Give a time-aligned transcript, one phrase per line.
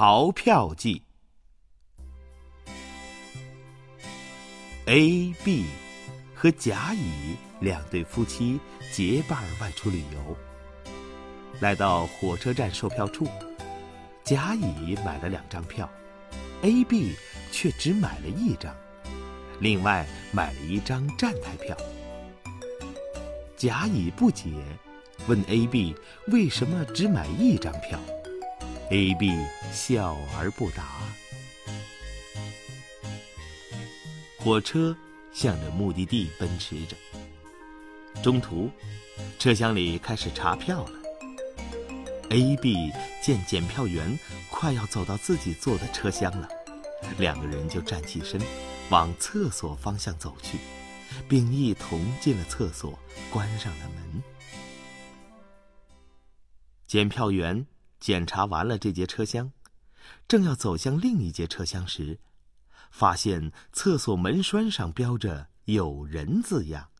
[0.00, 1.02] 逃票记。
[4.86, 5.64] A、B
[6.36, 8.60] 和甲、乙两对夫妻
[8.92, 10.36] 结伴外出旅游，
[11.58, 13.26] 来到火车站售票处，
[14.22, 15.90] 甲、乙买了两张票
[16.62, 17.16] ，A、B
[17.50, 18.72] 却只买了一张，
[19.58, 21.76] 另外买了一张站台票。
[23.56, 24.48] 甲、乙不解，
[25.26, 25.92] 问 A、B
[26.28, 27.98] 为什么只买一张票
[28.90, 29.32] ，A、B
[29.72, 30.84] 笑而不答。
[34.38, 34.96] 火车
[35.32, 36.96] 向着目的地奔驰着。
[38.22, 38.70] 中途，
[39.38, 40.92] 车厢里开始查票了。
[42.30, 42.90] A、B
[43.22, 44.18] 见检票员
[44.50, 46.48] 快要走到自己坐的车厢了，
[47.18, 48.40] 两个人就站起身，
[48.90, 50.58] 往厕所方向走去，
[51.28, 52.98] 并一同进了厕所，
[53.30, 54.22] 关上了门。
[56.86, 57.66] 检票员
[58.00, 59.52] 检查完了这节车厢，
[60.26, 62.20] 正要走向另一节车厢时。
[62.90, 66.90] 发现厕所门栓上标着“有人”字样，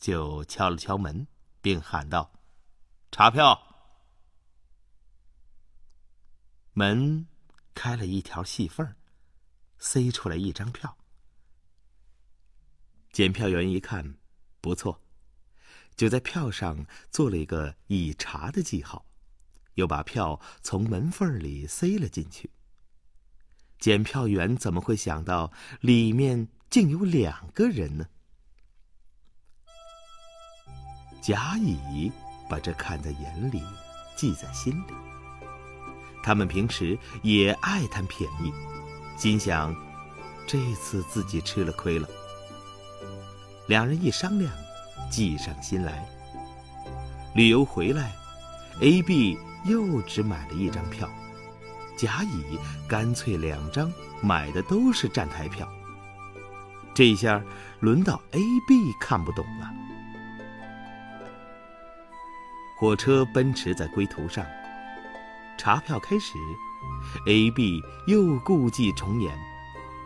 [0.00, 1.28] 就敲了敲门，
[1.60, 2.32] 并喊道
[3.12, 3.62] ：“查票。”
[6.74, 7.28] 门
[7.74, 8.96] 开了一条细缝，
[9.78, 10.98] 塞出来一张票。
[13.12, 14.18] 检票员一看，
[14.60, 15.00] 不错，
[15.94, 19.05] 就在票上做了一个“已查”的记号，
[19.76, 22.50] 又把票从门缝里塞了进去。
[23.78, 28.06] 检票员怎么会想到里面竟有两个人呢？
[31.22, 32.10] 甲乙
[32.48, 33.62] 把这看在眼里，
[34.16, 34.94] 记在心里。
[36.22, 38.52] 他们平时也爱贪便宜，
[39.18, 39.74] 心想
[40.46, 42.08] 这次自己吃了亏了。
[43.68, 44.52] 两人一商量，
[45.10, 46.08] 计上心来。
[47.34, 48.14] 旅游回来
[48.80, 49.36] ，A、B
[49.66, 51.08] 又只买了一张票。
[51.96, 53.90] 甲乙干脆两张
[54.22, 55.66] 买的都是站台票。
[56.94, 57.42] 这下
[57.80, 59.70] 轮到 A、B 看不懂了。
[62.78, 64.44] 火车奔驰在归途上，
[65.56, 66.34] 查票开始
[67.26, 69.34] ，A、B 又故伎重演，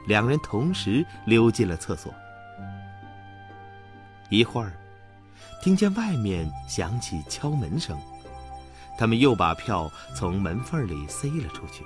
[0.07, 2.15] 两人同时溜进了厕所。
[4.29, 4.73] 一会儿，
[5.61, 7.99] 听见外面响起敲门声。
[9.01, 11.83] 他们又把票从门缝里塞了出去，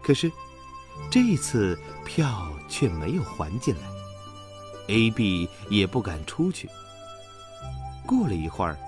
[0.00, 0.30] 可是
[1.10, 3.80] 这次票却没有还进来
[4.86, 6.70] ，A、B 也不敢出去。
[8.06, 8.78] 过了一会儿，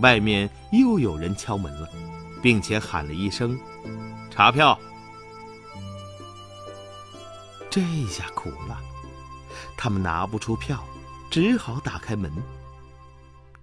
[0.00, 1.88] 外面又有人敲门了，
[2.42, 3.56] 并且喊了一声
[4.28, 4.76] ：“查票。”
[7.70, 8.76] 这下苦了，
[9.76, 10.84] 他们拿不出票，
[11.30, 12.28] 只好打开门。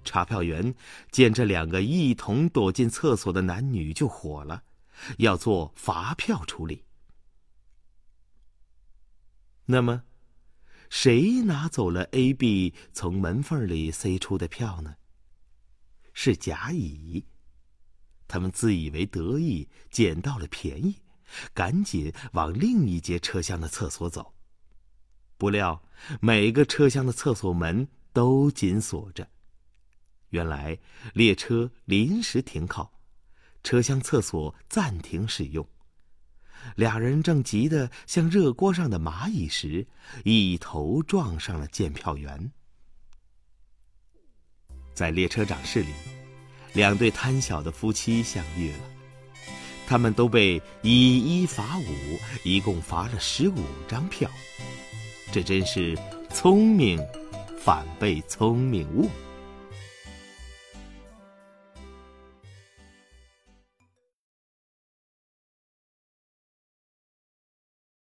[0.07, 0.73] 查票员
[1.11, 4.63] 见这两个一同躲进厕所的男女，就火了，
[5.17, 6.85] 要做罚票处理。
[9.65, 10.03] 那么，
[10.89, 14.95] 谁拿走了 A、B 从门缝里塞出的票呢？
[16.13, 17.25] 是甲、乙。
[18.29, 20.95] 他们自以为得意，捡到了便宜，
[21.53, 24.33] 赶紧往另一节车厢的厕所走。
[25.37, 25.83] 不料，
[26.21, 29.29] 每个车厢的厕所门都紧锁着。
[30.29, 30.77] 原来
[31.13, 32.91] 列车临时停靠，
[33.63, 35.67] 车厢厕所暂停使用。
[36.75, 39.87] 俩人正急得像热锅上的蚂蚁时，
[40.23, 42.51] 一头撞上了检票员。
[44.93, 45.93] 在列车长室里，
[46.73, 48.79] 两对贪小的夫妻相遇了，
[49.87, 54.29] 他们都被以一罚五，一共罚了十五张票。
[55.31, 55.97] 这真是
[56.31, 56.99] 聪明
[57.59, 59.09] 反被聪明误。